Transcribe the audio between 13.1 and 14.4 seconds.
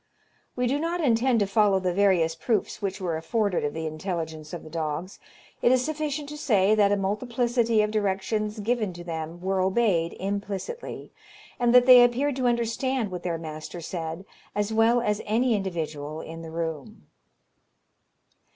what their master said